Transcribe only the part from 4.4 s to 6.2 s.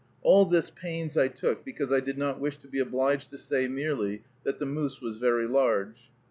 that the moose was very large.